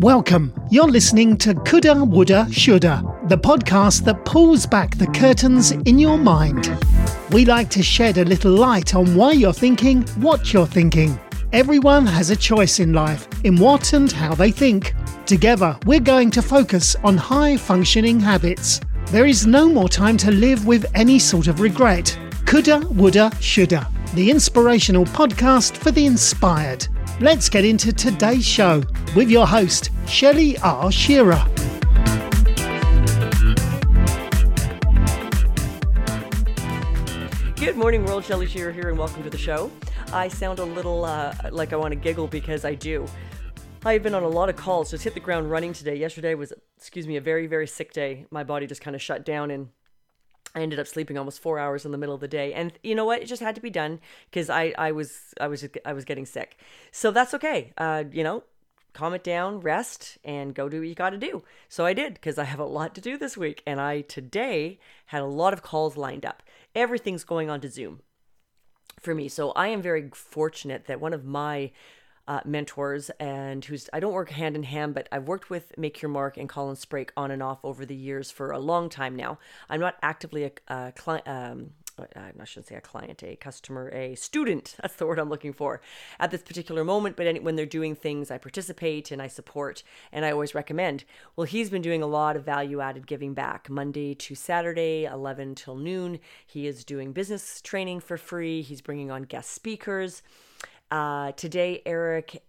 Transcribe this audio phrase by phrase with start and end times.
[0.00, 0.54] Welcome.
[0.70, 6.16] You're listening to Coulda, Woulda, Shoulda, the podcast that pulls back the curtains in your
[6.16, 6.74] mind.
[7.32, 11.20] We like to shed a little light on why you're thinking what you're thinking.
[11.52, 14.94] Everyone has a choice in life in what and how they think.
[15.26, 18.80] Together, we're going to focus on high functioning habits.
[19.08, 22.18] There is no more time to live with any sort of regret.
[22.46, 26.88] Coulda, Woulda, Shoulda, the inspirational podcast for the inspired.
[27.20, 28.82] Let's get into today's show
[29.14, 30.90] with your host, Shelley R.
[30.90, 31.44] Shearer.
[37.56, 38.24] Good morning, world.
[38.24, 39.70] Shelley Shearer here, and welcome to the show.
[40.14, 43.04] I sound a little uh, like I want to giggle because I do.
[43.84, 45.96] I've been on a lot of calls, just hit the ground running today.
[45.96, 48.24] Yesterday was, excuse me, a very, very sick day.
[48.30, 49.68] My body just kind of shut down and
[50.54, 52.94] I ended up sleeping almost four hours in the middle of the day, and you
[52.94, 53.22] know what?
[53.22, 54.00] It just had to be done
[54.30, 56.58] because I, I was I was I was getting sick.
[56.90, 57.72] So that's okay.
[57.78, 58.42] Uh, you know,
[58.92, 61.44] calm it down, rest, and go do what you got to do.
[61.68, 64.78] So I did because I have a lot to do this week, and I today
[65.06, 66.42] had a lot of calls lined up.
[66.74, 68.00] Everything's going on to Zoom
[68.98, 71.70] for me, so I am very fortunate that one of my
[72.30, 76.00] uh, mentors and who's I don't work hand in hand, but I've worked with Make
[76.00, 79.16] Your Mark and Colin Sprake on and off over the years for a long time
[79.16, 79.40] now.
[79.68, 81.26] I'm not actively a, a client.
[81.26, 84.76] Um, I shouldn't say a client, a customer, a student.
[84.80, 85.82] That's the word I'm looking for
[86.20, 87.16] at this particular moment.
[87.16, 91.04] But any, when they're doing things, I participate and I support, and I always recommend.
[91.34, 95.56] Well, he's been doing a lot of value added giving back Monday to Saturday, 11
[95.56, 96.20] till noon.
[96.46, 98.62] He is doing business training for free.
[98.62, 100.22] He's bringing on guest speakers.
[100.90, 102.42] Uh, today, Eric,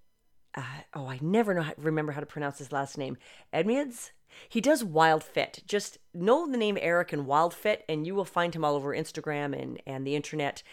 [0.56, 0.64] uh,
[0.96, 3.18] oh, I never know how, remember how to pronounce his last name.
[3.54, 4.12] Edmiads?
[4.50, 5.62] He does Wild Fit.
[5.68, 8.96] Just know the name Eric and Wild Fit, and you will find him all over
[8.96, 10.64] Instagram and, and the internet.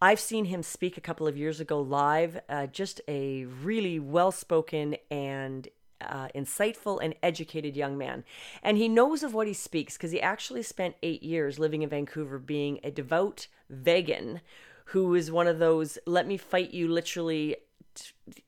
[0.00, 2.40] I've seen him speak a couple of years ago live.
[2.48, 5.68] Uh, just a really well spoken and
[6.00, 8.24] uh, insightful and educated young man.
[8.62, 11.88] And he knows of what he speaks because he actually spent eight years living in
[11.88, 14.40] Vancouver being a devout vegan
[14.86, 17.56] who is one of those let me fight you literally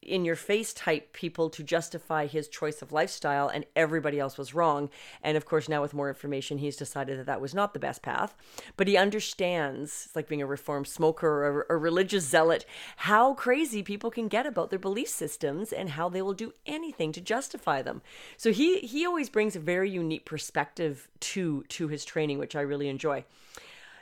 [0.00, 4.54] in your face type people to justify his choice of lifestyle and everybody else was
[4.54, 4.88] wrong.
[5.22, 8.02] And of course now with more information he's decided that that was not the best
[8.02, 8.34] path.
[8.76, 12.64] But he understands it's like being a reformed smoker or a religious zealot
[12.96, 17.12] how crazy people can get about their belief systems and how they will do anything
[17.12, 18.02] to justify them.
[18.36, 22.60] So he he always brings a very unique perspective to to his training which I
[22.60, 23.24] really enjoy.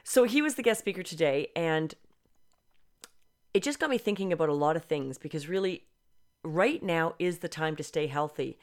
[0.04, 1.94] So he was the guest speaker today and
[3.54, 5.84] it just got me thinking about a lot of things because really,
[6.44, 8.58] right now is the time to stay healthy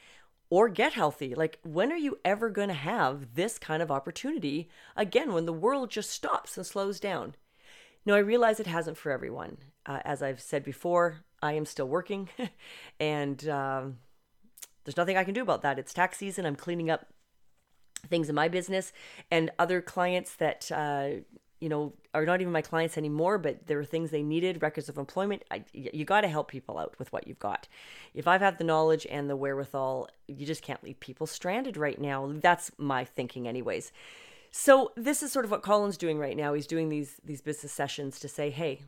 [0.50, 1.34] or get healthy.
[1.34, 5.52] Like, when are you ever going to have this kind of opportunity again when the
[5.52, 7.36] world just stops and slows down?
[8.04, 9.58] No, I realize it hasn't for everyone.
[9.86, 12.28] Uh, as I've said before, I am still working
[13.00, 13.98] and um,
[14.84, 15.78] there's nothing I can do about that.
[15.78, 16.46] It's tax season.
[16.46, 17.06] I'm cleaning up
[18.08, 18.92] things in my business
[19.30, 21.22] and other clients that uh,
[21.60, 24.88] you know, are not even my clients anymore, but there are things they needed, records
[24.88, 25.44] of employment.
[25.50, 27.68] I, you got to help people out with what you've got.
[28.14, 32.00] If I've had the knowledge and the wherewithal, you just can't leave people stranded right
[32.00, 32.32] now.
[32.32, 33.92] That's my thinking, anyways.
[34.50, 36.54] So this is sort of what Colin's doing right now.
[36.54, 38.80] He's doing these these business sessions to say, hey,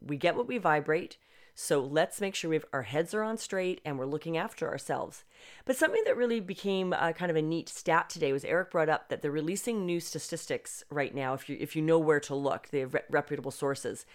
[0.00, 1.18] we get what we vibrate.
[1.54, 4.68] So let's make sure we have, our heads are on straight and we're looking after
[4.68, 5.24] ourselves.
[5.64, 8.88] But something that really became a, kind of a neat stat today was Eric brought
[8.88, 11.34] up that they're releasing new statistics right now.
[11.34, 14.06] If you if you know where to look, they have re- reputable sources.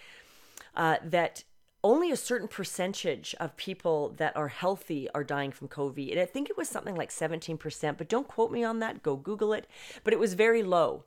[0.75, 1.44] Uh, that
[1.85, 6.12] only a certain percentage of people that are healthy are dying from COVID.
[6.12, 9.03] And I think it was something like 17%, but don't quote me on that.
[9.03, 9.68] Go Google it.
[10.03, 11.03] But it was very low.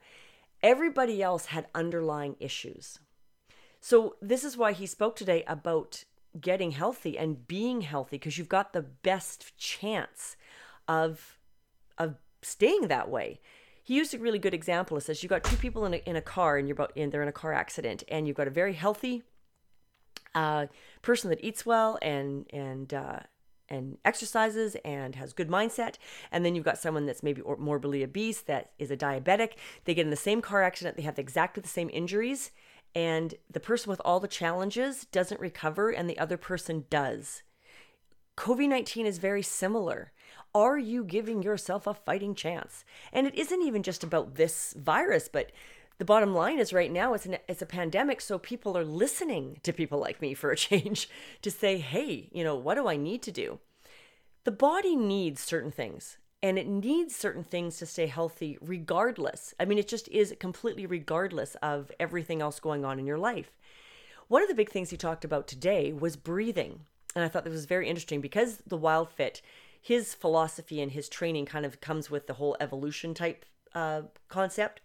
[0.63, 3.01] Everybody else had underlying issues.
[3.81, 6.05] So, this is why he spoke today about
[6.41, 10.37] getting healthy and being healthy because you've got the best chance
[10.87, 11.39] of
[11.97, 13.41] of staying that way.
[13.83, 14.97] He used a really good example.
[14.99, 17.11] It says you've got two people in a, in a car and you're about in
[17.11, 19.23] they're in a car accident and you've got a very healthy
[20.35, 20.67] uh,
[21.03, 23.21] person that eats well and and uh,
[23.69, 25.97] and exercises and has good mindset
[26.31, 29.53] and then you've got someone that's maybe morbidly obese that is a diabetic
[29.85, 32.51] they get in the same car accident they have exactly the same injuries
[32.95, 37.43] and the person with all the challenges doesn't recover and the other person does.
[38.37, 40.13] COVID 19 is very similar.
[40.55, 42.85] Are you giving yourself a fighting chance?
[43.13, 45.53] And it isn't even just about this virus, but
[45.99, 49.59] the bottom line is right now it's, an, it's a pandemic, so people are listening
[49.65, 51.11] to people like me for a change
[51.43, 53.59] to say, hey, you know, what do I need to do?
[54.45, 59.55] The body needs certain things and it needs certain things to stay healthy regardless.
[59.59, 63.57] I mean, it just is completely regardless of everything else going on in your life.
[64.29, 66.81] One of the big things he talked about today was breathing.
[67.15, 69.43] And I thought this was very interesting because the Wild Fit,
[69.81, 73.45] his philosophy and his training kind of comes with the whole evolution type
[73.75, 74.81] uh, concept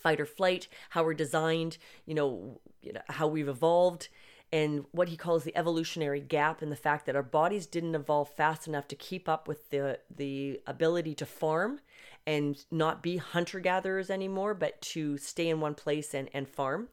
[0.00, 1.76] fight or flight, how we're designed,
[2.06, 4.08] you know, you know, how we've evolved,
[4.52, 8.28] and what he calls the evolutionary gap and the fact that our bodies didn't evolve
[8.28, 11.80] fast enough to keep up with the the ability to farm
[12.26, 16.88] and not be hunter gatherers anymore, but to stay in one place and, and farm.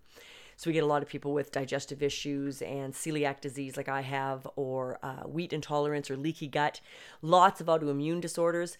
[0.55, 4.01] So we get a lot of people with digestive issues and celiac disease, like I
[4.01, 6.81] have, or uh, wheat intolerance or leaky gut,
[7.21, 8.77] lots of autoimmune disorders.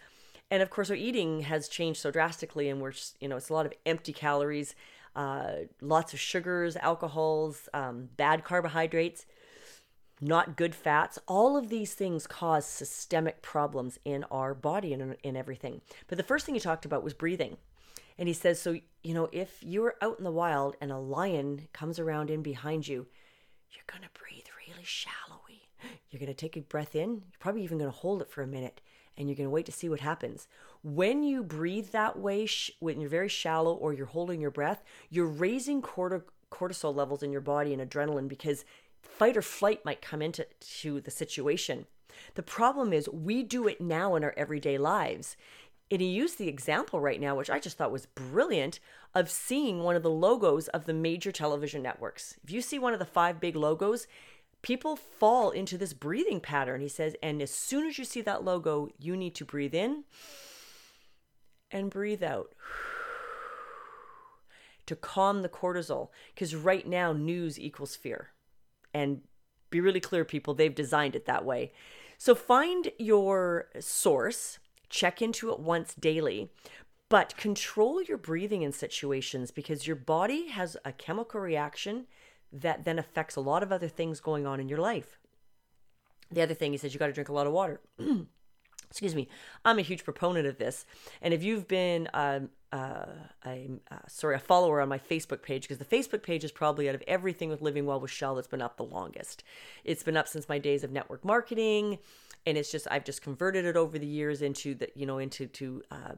[0.50, 3.54] And of course, our eating has changed so drastically, and we're, you know, it's a
[3.54, 4.74] lot of empty calories,
[5.18, 9.26] uh, lots of sugars, alcohols, um, bad carbohydrates,
[10.22, 11.18] not good fats.
[11.28, 15.82] All of these things cause systemic problems in our body and in everything.
[16.08, 17.58] But the first thing he talked about was breathing.
[18.20, 21.68] And he says, so, you know, if you're out in the wild and a lion
[21.74, 23.08] comes around in behind you,
[23.72, 25.70] you're going to breathe really shallowly.
[26.10, 27.10] You're going to take a breath in.
[27.10, 28.82] You're probably even going to hold it for a minute
[29.18, 30.48] and you're going to wait to see what happens.
[30.84, 34.84] When you breathe that way, sh- when you're very shallow or you're holding your breath,
[35.10, 38.64] you're raising cortisol levels in your body and adrenaline because
[39.02, 41.88] fight or flight might come into to the situation.
[42.36, 45.36] The problem is we do it now in our everyday lives.
[45.90, 48.80] And he used the example right now, which I just thought was brilliant,
[49.16, 52.36] of seeing one of the logos of the major television networks.
[52.44, 54.06] If you see one of the five big logos,
[54.62, 56.82] people fall into this breathing pattern.
[56.82, 60.04] He says, and as soon as you see that logo, you need to breathe in
[61.72, 62.54] and breathe out
[64.86, 66.10] to calm the cortisol.
[66.34, 68.30] Because right now, news equals fear.
[68.94, 69.22] And
[69.70, 71.74] be really clear, people, they've designed it that way.
[72.18, 74.60] So find your source,
[74.90, 76.50] check into it once daily,
[77.10, 82.08] but control your breathing in situations because your body has a chemical reaction
[82.52, 85.20] that then affects a lot of other things going on in your life.
[86.32, 87.82] The other thing he says you got to drink a lot of water.
[88.90, 89.28] Excuse me.
[89.66, 90.86] I'm a huge proponent of this,
[91.22, 93.06] and if you've been um, uh,
[93.46, 96.88] a uh, sorry a follower on my Facebook page, because the Facebook page is probably
[96.88, 99.44] out of everything with Living Well with Shell that's been up the longest.
[99.84, 102.00] It's been up since my days of network marketing,
[102.46, 105.48] and it's just I've just converted it over the years into the you know into
[105.48, 106.14] to uh,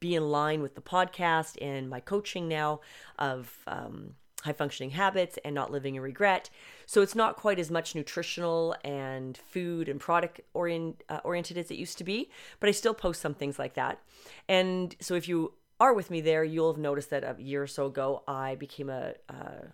[0.00, 2.80] be in line with the podcast and my coaching now
[3.18, 6.50] of um, high functioning habits and not living in regret.
[6.86, 11.70] So it's not quite as much nutritional and food and product orient, uh, oriented as
[11.70, 14.00] it used to be, but I still post some things like that.
[14.48, 17.66] And so if you are with me there, you'll have noticed that a year or
[17.66, 19.66] so ago, I became a, uh,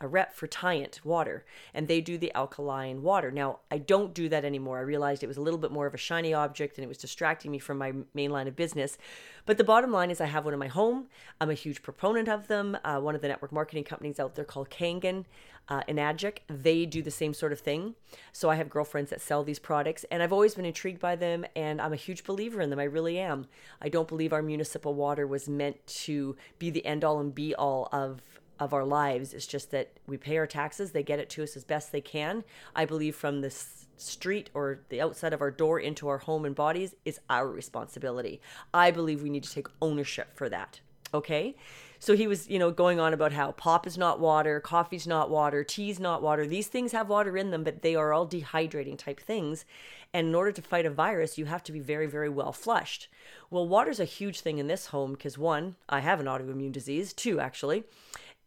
[0.00, 3.30] a rep for Tyent water, and they do the alkaline water.
[3.30, 4.78] Now, I don't do that anymore.
[4.78, 6.98] I realized it was a little bit more of a shiny object and it was
[6.98, 8.98] distracting me from my main line of business.
[9.46, 11.06] But the bottom line is, I have one in my home.
[11.40, 12.76] I'm a huge proponent of them.
[12.84, 15.24] Uh, one of the network marketing companies out there called Kangen,
[15.68, 17.94] uh, Enagic, they do the same sort of thing.
[18.32, 21.44] So I have girlfriends that sell these products, and I've always been intrigued by them,
[21.54, 22.78] and I'm a huge believer in them.
[22.78, 23.46] I really am.
[23.80, 27.54] I don't believe our municipal water was meant to be the end all and be
[27.54, 28.22] all of
[28.60, 29.34] of our lives.
[29.34, 32.00] It's just that we pay our taxes, they get it to us as best they
[32.00, 32.44] can.
[32.74, 33.50] I believe from the
[33.96, 38.40] street or the outside of our door into our home and bodies is our responsibility.
[38.72, 40.80] I believe we need to take ownership for that.
[41.12, 41.56] Okay?
[42.00, 45.30] So he was, you know, going on about how pop is not water, coffee's not
[45.30, 46.46] water, tea's not water.
[46.46, 49.64] These things have water in them, but they are all dehydrating type things.
[50.14, 53.08] And in order to fight a virus, you have to be very, very well flushed.
[53.50, 57.12] Well, water's a huge thing in this home because one, I have an autoimmune disease,
[57.12, 57.84] two, actually.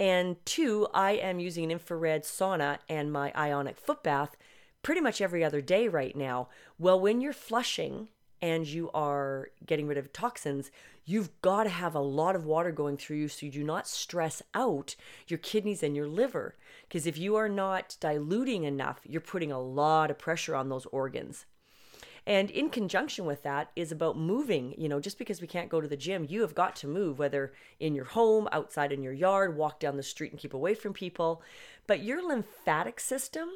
[0.01, 4.35] And two, I am using an infrared sauna and my ionic foot bath
[4.81, 6.49] pretty much every other day right now.
[6.79, 8.09] Well, when you're flushing
[8.41, 10.71] and you are getting rid of toxins,
[11.05, 13.87] you've got to have a lot of water going through you so you do not
[13.87, 14.95] stress out
[15.27, 16.55] your kidneys and your liver.
[16.87, 20.87] Because if you are not diluting enough, you're putting a lot of pressure on those
[20.87, 21.45] organs.
[22.27, 24.75] And in conjunction with that is about moving.
[24.77, 27.17] You know, just because we can't go to the gym, you have got to move,
[27.17, 30.75] whether in your home, outside in your yard, walk down the street and keep away
[30.75, 31.41] from people.
[31.87, 33.49] But your lymphatic system,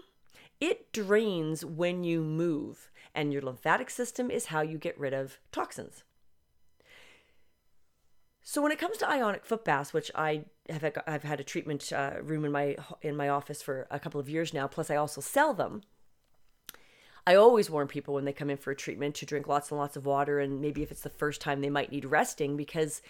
[0.60, 2.90] it drains when you move.
[3.14, 6.04] And your lymphatic system is how you get rid of toxins.
[8.48, 11.92] So when it comes to ionic foot baths, which I have I've had a treatment
[11.92, 14.96] uh, room in my in my office for a couple of years now, plus I
[14.98, 15.82] also sell them.
[17.28, 19.80] I always warn people when they come in for a treatment to drink lots and
[19.80, 23.02] lots of water, and maybe if it's the first time, they might need resting because,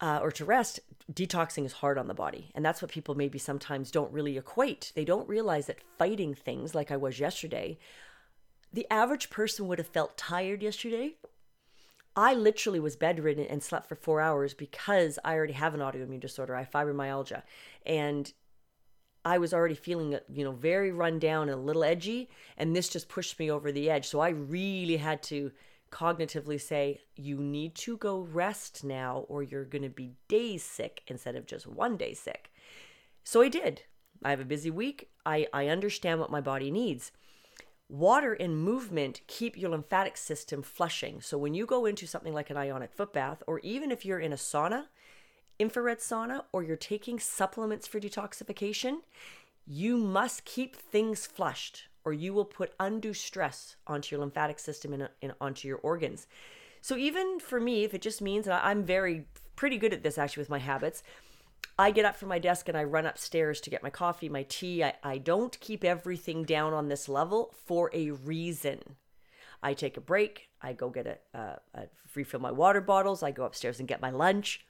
[0.00, 2.50] uh, or to rest, detoxing is hard on the body.
[2.54, 4.92] And that's what people maybe sometimes don't really equate.
[4.94, 7.78] They don't realize that fighting things like I was yesterday,
[8.70, 11.16] the average person would have felt tired yesterday.
[12.14, 16.20] I literally was bedridden and slept for four hours because I already have an autoimmune
[16.20, 16.54] disorder.
[16.54, 17.42] I have fibromyalgia.
[17.86, 18.30] And
[19.28, 22.74] I was already feeling, uh, you know, very run down and a little edgy, and
[22.74, 24.06] this just pushed me over the edge.
[24.08, 25.52] So I really had to
[25.92, 31.02] cognitively say, you need to go rest now, or you're going to be days sick
[31.08, 32.50] instead of just one day sick.
[33.22, 33.82] So I did.
[34.24, 35.10] I have a busy week.
[35.26, 37.12] I, I understand what my body needs.
[37.90, 41.20] Water and movement keep your lymphatic system flushing.
[41.20, 44.18] So when you go into something like an ionic foot bath, or even if you're
[44.18, 44.86] in a sauna,
[45.58, 48.98] infrared sauna, or you're taking supplements for detoxification,
[49.66, 54.94] you must keep things flushed or you will put undue stress onto your lymphatic system
[54.94, 56.26] and, uh, and onto your organs.
[56.80, 60.16] So even for me, if it just means, and I'm very pretty good at this
[60.16, 61.02] actually with my habits,
[61.78, 64.44] I get up from my desk and I run upstairs to get my coffee, my
[64.44, 64.82] tea.
[64.82, 68.96] I, I don't keep everything down on this level for a reason.
[69.62, 70.48] I take a break.
[70.62, 71.82] I go get a, a, a
[72.14, 73.22] refill my water bottles.
[73.22, 74.64] I go upstairs and get my lunch.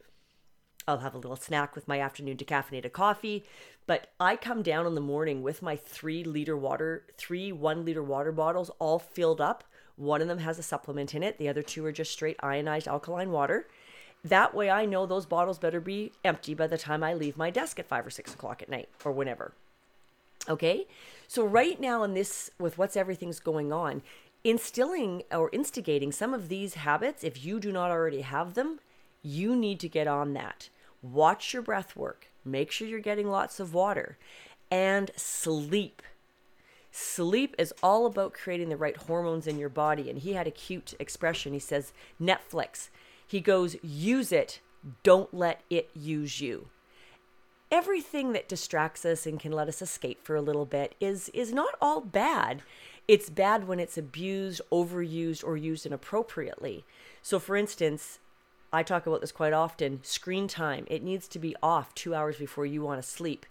[0.88, 3.44] I'll have a little snack with my afternoon decaffeinated coffee.
[3.86, 8.02] But I come down in the morning with my three liter water, three one liter
[8.02, 9.64] water bottles all filled up.
[9.96, 11.38] One of them has a supplement in it.
[11.38, 13.68] The other two are just straight ionized alkaline water.
[14.24, 17.50] That way, I know those bottles better be empty by the time I leave my
[17.50, 19.52] desk at five or six o'clock at night or whenever.
[20.48, 20.86] Okay,
[21.26, 24.02] so right now, in this, with what's everything's going on,
[24.42, 28.80] instilling or instigating some of these habits, if you do not already have them,
[29.22, 30.68] you need to get on that.
[31.02, 34.18] Watch your breath work, make sure you're getting lots of water,
[34.70, 36.02] and sleep.
[36.90, 40.10] Sleep is all about creating the right hormones in your body.
[40.10, 41.52] And he had a cute expression.
[41.52, 42.88] He says, Netflix.
[43.26, 44.60] He goes, use it,
[45.02, 46.68] don't let it use you.
[47.70, 51.52] Everything that distracts us and can let us escape for a little bit is is
[51.52, 52.62] not all bad.
[53.06, 56.84] It's bad when it's abused, overused, or used inappropriately.
[57.20, 58.20] So for instance,
[58.72, 60.86] I talk about this quite often, screen time.
[60.88, 63.46] It needs to be off 2 hours before you want to sleep.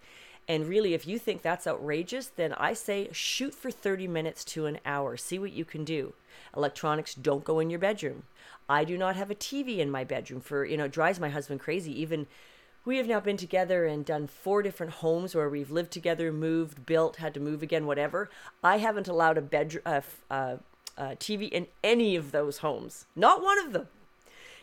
[0.48, 4.66] And really, if you think that's outrageous, then I say shoot for 30 minutes to
[4.66, 5.18] an hour.
[5.18, 6.14] See what you can do.
[6.56, 8.24] Electronics don't go in your bedroom.
[8.70, 11.30] I do not have a TV in my bedroom for, you know, it drives my
[11.30, 12.00] husband crazy.
[12.00, 12.28] Even
[12.86, 16.86] we have now been together and done four different homes where we've lived together, moved,
[16.86, 18.30] built, had to move again, whatever.
[18.64, 20.58] I haven't allowed a bedroom, uh, uh,
[20.98, 23.06] uh, TV in any of those homes.
[23.16, 23.88] Not one of them.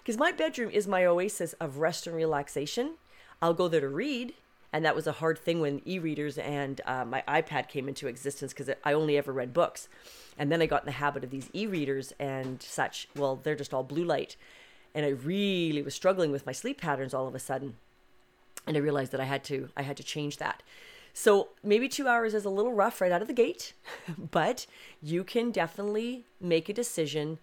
[0.05, 2.97] Because my bedroom is my oasis of rest and relaxation.
[3.41, 4.35] I'll go there to read.
[4.71, 8.07] And that was a hard thing when e readers and uh, my iPad came into
[8.07, 9.89] existence because I only ever read books.
[10.39, 13.09] And then I got in the habit of these e readers and such.
[13.17, 14.37] Well, they're just all blue light.
[14.95, 17.77] And I really was struggling with my sleep patterns all of a sudden.
[18.67, 20.63] And I realized that I had to I had to change that.
[21.15, 23.73] So maybe two hours is a little rough right out of the gate,
[24.19, 24.67] but
[25.01, 27.39] you can definitely make a decision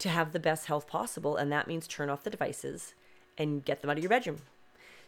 [0.00, 1.36] to have the best health possible.
[1.36, 2.94] And that means turn off the devices
[3.38, 4.38] and get them out of your bedroom.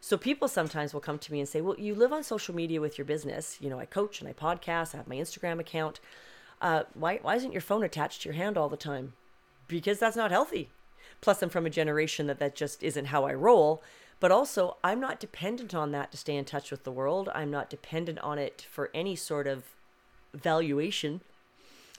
[0.00, 2.80] So people sometimes will come to me and say, Well, you live on social media
[2.80, 3.58] with your business.
[3.60, 6.00] You know, I coach and I podcast, I have my Instagram account
[6.62, 9.14] uh, why, why isn't your phone attached to your hand all the time?
[9.66, 10.70] Because that's not healthy.
[11.20, 13.82] Plus, I'm from a generation that that just isn't how I roll.
[14.20, 17.28] But also, I'm not dependent on that to stay in touch with the world.
[17.34, 19.64] I'm not dependent on it for any sort of
[20.32, 21.20] valuation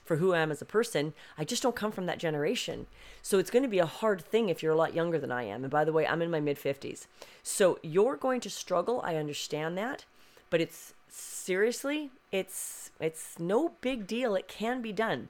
[0.04, 1.14] for who I am as a person.
[1.38, 2.86] I just don't come from that generation.
[3.22, 5.44] So it's going to be a hard thing if you're a lot younger than I
[5.44, 5.64] am.
[5.64, 7.06] And by the way, I'm in my mid 50s.
[7.42, 9.00] So you're going to struggle.
[9.04, 10.04] I understand that.
[10.50, 14.34] But it's seriously, it's it's no big deal.
[14.34, 15.28] It can be done.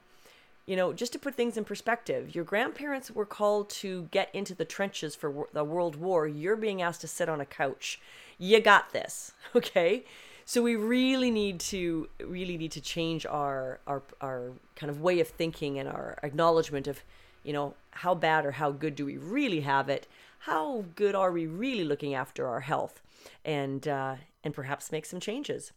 [0.67, 4.55] You know, just to put things in perspective, your grandparents were called to get into
[4.55, 6.27] the trenches for the World War.
[6.27, 8.01] You're being asked to sit on a couch.
[8.39, 10.05] You got this, okay?
[10.47, 15.21] So we really need to really need to change our our our kind of way
[15.21, 17.03] of thinking and our acknowledgement of,
[17.43, 20.07] you know, how bad or how good do we really have it?
[20.41, 23.01] How good are we really looking after our health?
[23.45, 25.73] And uh, and perhaps make some changes.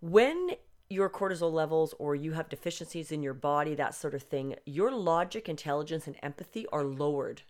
[0.00, 0.56] When
[0.90, 4.90] your cortisol levels or you have deficiencies in your body, that sort of thing, your
[4.90, 7.42] logic, intelligence, and empathy are lowered.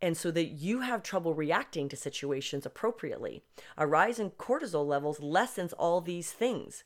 [0.00, 3.42] And so that you have trouble reacting to situations appropriately.
[3.76, 6.84] A rise in cortisol levels lessens all these things.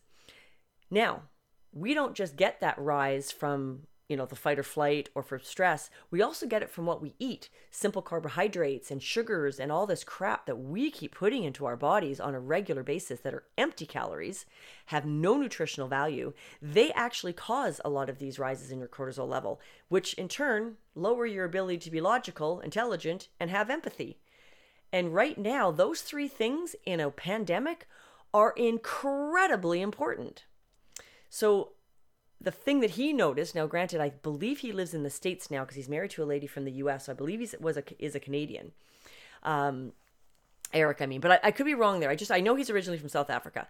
[0.91, 1.25] Now,
[1.73, 5.39] we don't just get that rise from you know, the fight or flight or for
[5.39, 7.49] stress, we also get it from what we eat.
[7.71, 12.21] Simple carbohydrates and sugars and all this crap that we keep putting into our bodies
[12.21, 14.45] on a regular basis that are empty calories,
[14.87, 16.33] have no nutritional value.
[16.61, 20.77] They actually cause a lot of these rises in your cortisol level, which in turn
[20.95, 24.19] lower your ability to be logical, intelligent, and have empathy.
[24.93, 27.87] And right now, those three things in a pandemic
[28.35, 30.45] are incredibly important.
[31.31, 31.73] So
[32.43, 35.61] the thing that he noticed now granted i believe he lives in the states now
[35.63, 37.85] because he's married to a lady from the us so i believe he was a,
[37.99, 38.73] is a canadian
[39.45, 39.93] um,
[40.73, 42.11] Eric, I mean, but I, I could be wrong there.
[42.11, 43.69] I just I know he's originally from South Africa,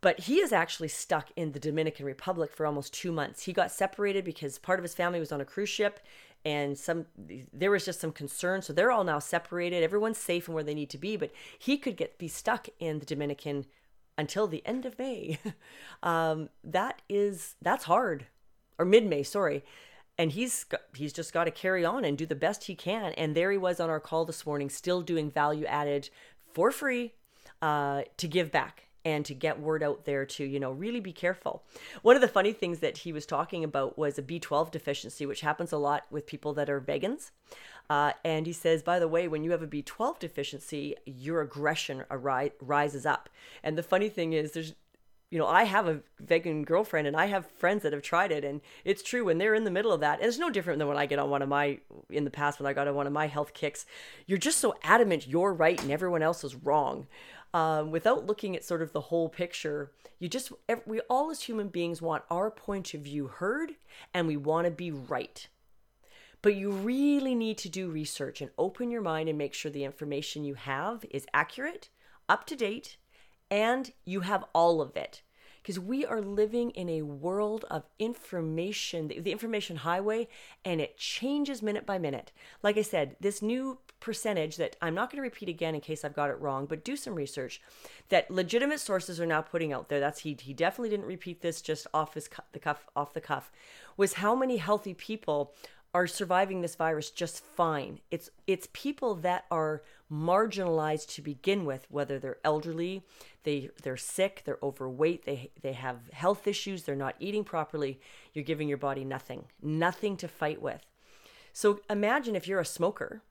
[0.00, 3.44] but he is actually stuck in the Dominican Republic for almost two months.
[3.44, 6.00] He got separated because part of his family was on a cruise ship,
[6.44, 7.06] and some
[7.52, 8.62] there was just some concern.
[8.62, 9.82] So they're all now separated.
[9.82, 12.98] Everyone's safe and where they need to be, but he could get be stuck in
[12.98, 13.66] the Dominican
[14.18, 15.38] until the end of May.
[16.02, 18.26] um, that is that's hard,
[18.78, 19.62] or mid May, sorry
[20.18, 23.12] and he's he's just got to carry on and do the best he can.
[23.12, 26.10] And there he was on our call this morning, still doing value added
[26.52, 27.14] for free
[27.60, 31.12] uh, to give back and to get word out there to you know really be
[31.12, 31.62] careful
[32.02, 35.40] one of the funny things that he was talking about was a b12 deficiency which
[35.40, 37.30] happens a lot with people that are vegans
[37.90, 42.04] uh, and he says by the way when you have a b12 deficiency your aggression
[42.10, 43.28] ari- rises up
[43.62, 44.74] and the funny thing is there's
[45.32, 48.44] you know, I have a vegan girlfriend and I have friends that have tried it.
[48.44, 50.88] And it's true when they're in the middle of that, and it's no different than
[50.88, 51.78] when I get on one of my,
[52.10, 53.86] in the past, when I got on one of my health kicks.
[54.26, 57.06] You're just so adamant you're right and everyone else is wrong.
[57.54, 60.52] Um, without looking at sort of the whole picture, you just,
[60.86, 63.72] we all as human beings want our point of view heard
[64.14, 65.46] and we want to be right.
[66.40, 69.84] But you really need to do research and open your mind and make sure the
[69.84, 71.88] information you have is accurate,
[72.28, 72.96] up to date,
[73.50, 75.22] and you have all of it
[75.62, 80.26] because we are living in a world of information, the information highway,
[80.64, 82.32] and it changes minute by minute.
[82.62, 86.04] Like I said, this new percentage that I'm not going to repeat again in case
[86.04, 87.62] I've got it wrong, but do some research
[88.08, 90.00] that legitimate sources are now putting out there.
[90.00, 93.52] That's he he definitely didn't repeat this just off his the cuff off the cuff.
[93.96, 95.54] Was how many healthy people
[95.94, 98.00] are surviving this virus just fine.
[98.10, 103.04] It's it's people that are marginalized to begin with, whether they're elderly,
[103.44, 108.00] they they're sick, they're overweight, they they have health issues, they're not eating properly.
[108.32, 110.84] You're giving your body nothing, nothing to fight with.
[111.52, 113.22] So imagine if you're a smoker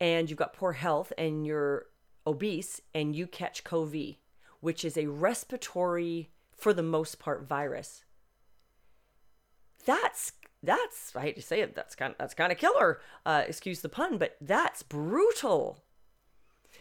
[0.00, 1.86] and you've got poor health and you're
[2.26, 4.16] obese and you catch COVID,
[4.60, 8.04] which is a respiratory for the most part virus.
[9.84, 13.00] That's that's I hate to say it, that's kind of, that's kind of killer.
[13.24, 15.82] Uh, excuse the pun, but that's brutal.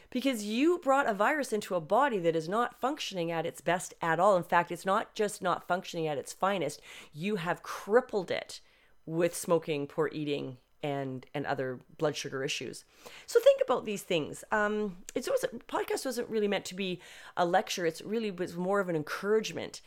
[0.10, 3.93] Because you brought a virus into a body that is not functioning at its best
[4.01, 4.38] at all.
[4.38, 6.80] In fact, it's not just not functioning at its finest.
[7.13, 8.62] You have crippled it
[9.06, 12.85] with smoking, poor eating, and and other blood sugar issues.
[13.25, 14.43] So think about these things.
[14.51, 17.01] Um, it's always podcast wasn't really meant to be
[17.35, 17.85] a lecture.
[17.85, 19.81] It's really was more of an encouragement.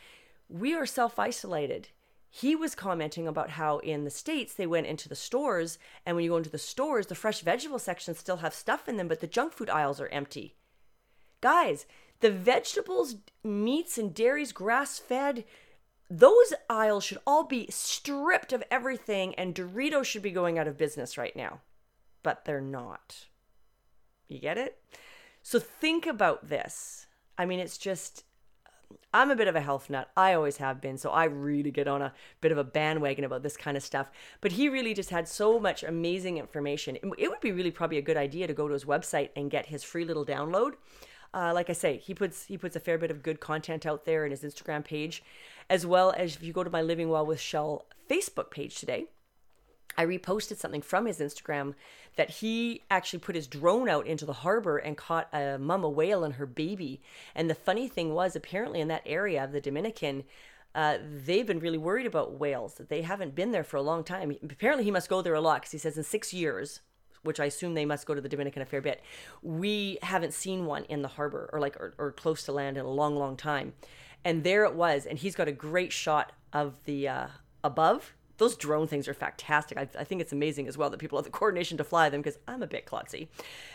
[0.49, 1.89] We are self isolated
[2.31, 6.25] he was commenting about how in the states they went into the stores and when
[6.25, 9.21] you go into the stores the fresh vegetable sections still have stuff in them but
[9.21, 10.55] the junk food aisles are empty
[11.41, 11.87] guys
[12.21, 15.45] the vegetables meats and dairies grass fed
[16.11, 20.79] those aisles should all be stripped of everything and doritos should be going out of
[20.79, 21.61] business right now
[22.23, 23.27] but they're not
[24.27, 24.81] you get it
[25.43, 28.25] so think about this i mean it's just
[29.13, 30.11] I'm a bit of a health nut.
[30.17, 30.99] I always have been.
[30.99, 34.11] So I really get on a bit of a bandwagon about this kind of stuff.
[34.41, 36.97] But he really just had so much amazing information.
[36.97, 39.67] It would be really probably a good idea to go to his website and get
[39.67, 40.73] his free little download.
[41.35, 44.07] Uh, like I say, he puts he puts a fair bit of good content out
[44.07, 45.23] there in his Instagram page,
[45.71, 49.07] as well as if you go to my Living Well with Shell Facebook page today.
[49.97, 51.75] I reposted something from his Instagram
[52.17, 56.23] that he actually put his drone out into the harbor and caught a mama whale
[56.23, 57.01] and her baby.
[57.35, 60.25] And the funny thing was, apparently in that area of the Dominican,
[60.75, 62.75] uh, they've been really worried about whales.
[62.75, 64.37] That they haven't been there for a long time.
[64.43, 66.81] Apparently, he must go there a lot because he says in six years,
[67.23, 69.03] which I assume they must go to the Dominican a fair bit.
[69.43, 72.85] We haven't seen one in the harbor or like or, or close to land in
[72.85, 73.75] a long, long time.
[74.25, 77.27] And there it was, and he's got a great shot of the uh,
[77.63, 79.77] above those drone things are fantastic.
[79.77, 82.23] I, I, think it's amazing as well that people have the coordination to fly them
[82.23, 83.27] because I'm a bit klutzy.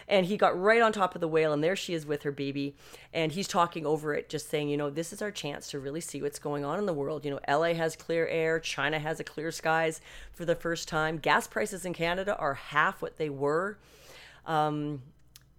[0.07, 2.31] And he got right on top of the whale, and there she is with her
[2.31, 2.75] baby.
[3.13, 5.99] And he's talking over it, just saying, you know, this is our chance to really
[5.99, 7.25] see what's going on in the world.
[7.25, 9.99] You know, LA has clear air, China has a clear skies
[10.31, 11.17] for the first time.
[11.17, 13.77] Gas prices in Canada are half what they were.
[14.45, 15.01] Um,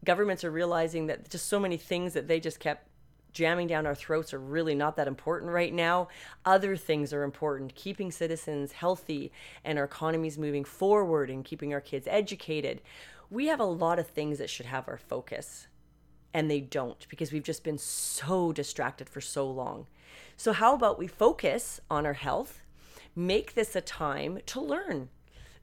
[0.03, 2.89] governments are realizing that just so many things that they just kept
[3.35, 6.09] jamming down our throats are really not that important right now.
[6.45, 9.33] Other things are important keeping citizens healthy
[9.65, 12.81] and our economies moving forward and keeping our kids educated.
[13.29, 15.67] We have a lot of things that should have our focus,
[16.33, 19.87] and they don't because we've just been so distracted for so long.
[20.37, 22.63] So, how about we focus on our health?
[23.17, 25.09] Make this a time to learn.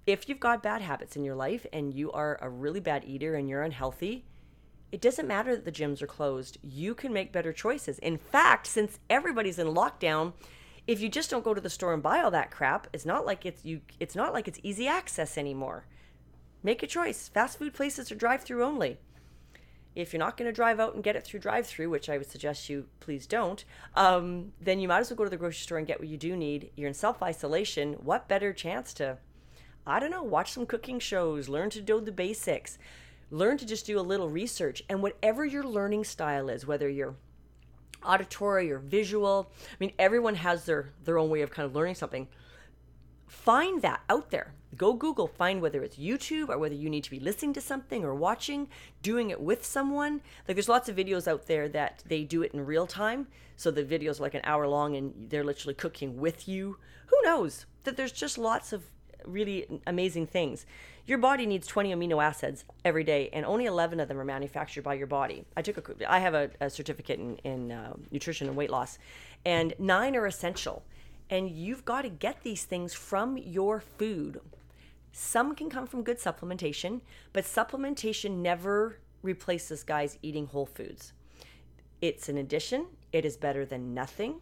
[0.05, 3.35] If you've got bad habits in your life and you are a really bad eater
[3.35, 4.25] and you're unhealthy,
[4.91, 6.57] it doesn't matter that the gyms are closed.
[6.61, 7.99] You can make better choices.
[7.99, 10.33] In fact, since everybody's in lockdown,
[10.87, 13.25] if you just don't go to the store and buy all that crap, it's not
[13.25, 15.85] like it's you it's not like it's easy access anymore.
[16.63, 17.29] Make a choice.
[17.29, 18.99] Fast food places are drive-through only.
[19.95, 22.17] if you're not going to drive out and get it through drive through, which I
[22.17, 23.63] would suggest you please don't,
[23.95, 26.17] um, then you might as well go to the grocery store and get what you
[26.17, 26.71] do need.
[26.75, 27.93] You're in self isolation.
[27.93, 29.17] What better chance to,
[29.85, 32.77] I don't know, watch some cooking shows, learn to do the basics,
[33.31, 34.83] learn to just do a little research.
[34.87, 37.15] And whatever your learning style is, whether you're
[38.03, 41.95] auditory or visual, I mean, everyone has their, their own way of kind of learning
[41.95, 42.27] something.
[43.27, 47.11] Find that out there go Google, find whether it's YouTube or whether you need to
[47.11, 48.67] be listening to something or watching,
[49.01, 50.21] doing it with someone.
[50.47, 53.27] Like there's lots of videos out there that they do it in real time.
[53.55, 56.77] So the videos like an hour long and they're literally cooking with you.
[57.07, 57.65] Who knows?
[57.83, 58.83] That there's just lots of
[59.25, 60.65] really amazing things.
[61.11, 64.83] Your body needs 20 amino acids every day, and only 11 of them are manufactured
[64.83, 65.43] by your body.
[65.57, 68.97] I took a, I have a, a certificate in, in uh, nutrition and weight loss,
[69.43, 70.85] and nine are essential.
[71.29, 74.39] And you've got to get these things from your food.
[75.11, 77.01] Some can come from good supplementation,
[77.33, 81.11] but supplementation never replaces guys eating whole foods.
[82.01, 84.35] It's an addition, it is better than nothing,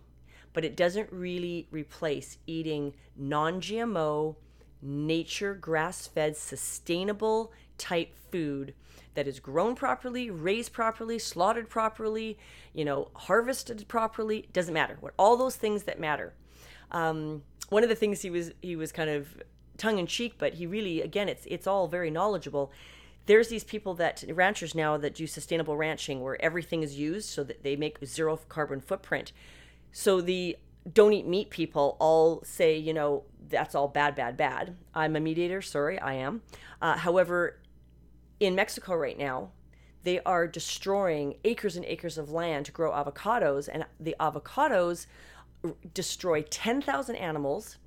[0.54, 4.36] but it doesn't really replace eating non GMO,
[4.82, 8.74] nature, grass fed, sustainable type food
[9.16, 12.38] that is grown properly, raised properly, slaughtered properly,
[12.74, 14.48] you know, harvested properly.
[14.54, 14.98] Doesn't matter.
[15.00, 16.34] What all those things that matter.
[16.92, 19.42] Um, one of the things he was he was kind of
[19.78, 22.72] tongue in cheek, but he really, again, it's it's all very knowledgeable.
[23.26, 27.44] There's these people that ranchers now that do sustainable ranching where everything is used so
[27.44, 29.32] that they make zero carbon footprint.
[29.92, 30.58] So the
[30.94, 34.76] don't eat meat people all say, you know, that's all bad, bad, bad.
[34.94, 36.42] I'm a mediator, sorry, I am.
[36.82, 37.60] Uh, however,
[38.40, 39.52] in Mexico right now,
[40.04, 45.08] they are destroying acres and acres of land to grow avocados, and the avocados
[45.94, 47.78] destroy 10,000 animals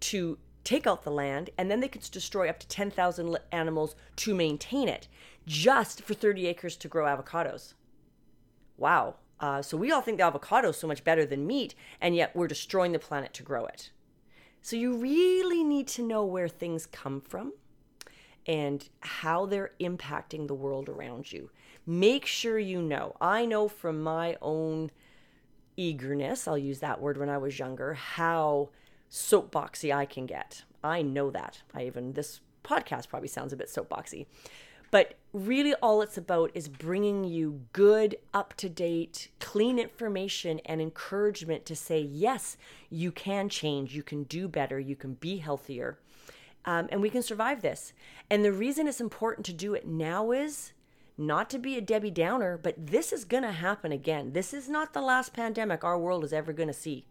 [0.00, 4.34] to take out the land, and then they could destroy up to 10,000 animals to
[4.34, 5.06] maintain it
[5.46, 7.74] just for 30 acres to grow avocados.
[8.76, 9.16] Wow.
[9.38, 12.34] Uh, so we all think the avocado is so much better than meat, and yet
[12.34, 13.90] we're destroying the planet to grow it.
[14.62, 17.52] So you really need to know where things come from
[18.46, 21.50] and how they're impacting the world around you.
[21.86, 23.16] Make sure you know.
[23.20, 24.90] I know from my own
[25.76, 28.70] eagerness, I'll use that word when I was younger, how
[29.10, 30.64] soapboxy I can get.
[30.82, 31.62] I know that.
[31.74, 34.26] I even, this podcast probably sounds a bit soapboxy.
[34.96, 40.80] But really, all it's about is bringing you good, up to date, clean information and
[40.80, 42.56] encouragement to say, yes,
[42.88, 45.98] you can change, you can do better, you can be healthier,
[46.64, 47.92] um, and we can survive this.
[48.30, 50.72] And the reason it's important to do it now is
[51.18, 54.32] not to be a Debbie Downer, but this is going to happen again.
[54.32, 57.04] This is not the last pandemic our world is ever going to see.